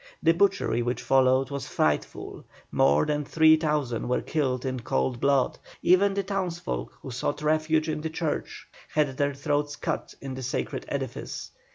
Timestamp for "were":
4.09-4.23